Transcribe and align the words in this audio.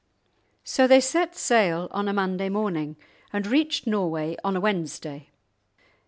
So 0.63 0.87
they 0.87 0.99
set 0.99 1.35
sail 1.35 1.87
on 1.91 2.07
a 2.07 2.13
Monday 2.13 2.49
morning, 2.49 2.95
and 3.31 3.45
reached 3.45 3.85
Norway 3.85 4.35
on 4.43 4.55
a 4.55 4.59
Wednesday. 4.59 5.29